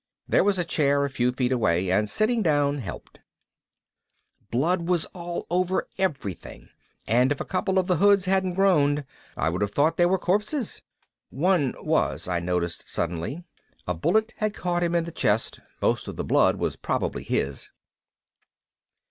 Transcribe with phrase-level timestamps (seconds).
[0.27, 3.19] There was a chair a few feet away and sitting down helped.
[4.49, 6.69] Blood was all over everything
[7.07, 9.05] and if a couple of the hoods hadn't groaned
[9.37, 10.81] I would have thought they were corpses.
[11.29, 13.43] One was, I noticed suddenly.
[13.85, 17.69] A bullet had caught him in the chest, most of the blood was probably his.